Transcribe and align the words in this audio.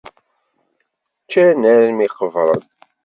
Ččan 1.23 1.61
armi 1.73 2.03
i 2.05 2.07
qebren. 2.17 2.63